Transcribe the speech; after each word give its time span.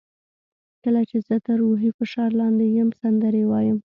کله 0.83 1.01
چې 1.09 1.17
زه 1.27 1.35
تر 1.45 1.55
روحي 1.63 1.89
فشار 1.97 2.29
لاندې 2.39 2.65
یم 2.77 2.89
سندرې 2.99 3.43
وایم. 3.47 3.77